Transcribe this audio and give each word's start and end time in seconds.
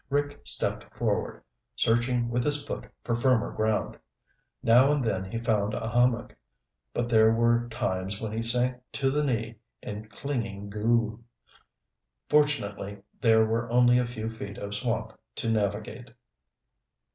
Rick 0.09 0.41
stepped 0.45 0.83
forward, 0.97 1.43
searching 1.75 2.27
with 2.29 2.43
his 2.43 2.65
foot 2.65 2.87
for 3.03 3.15
firmer 3.15 3.51
ground. 3.51 3.99
Now 4.63 4.91
and 4.91 5.05
then 5.05 5.23
he 5.29 5.37
found 5.37 5.75
a 5.75 5.87
hummock, 5.89 6.35
but 6.91 7.07
there 7.07 7.31
were 7.31 7.67
times 7.69 8.19
when 8.19 8.31
he 8.31 8.41
sank 8.41 8.81
to 8.93 9.11
the 9.11 9.23
knee 9.23 9.57
in 9.83 10.09
clinging 10.09 10.71
goo. 10.71 11.23
Fortunately, 12.27 12.97
there 13.19 13.45
were 13.45 13.71
only 13.71 13.99
a 13.99 14.07
few 14.07 14.31
feet 14.31 14.57
of 14.57 14.73
swamp 14.73 15.13
to 15.35 15.51
navigate. 15.51 16.09